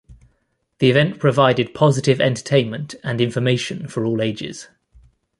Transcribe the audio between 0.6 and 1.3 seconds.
The event